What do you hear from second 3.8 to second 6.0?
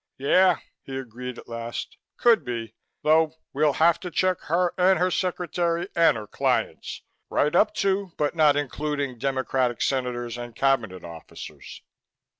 to check her and her secretary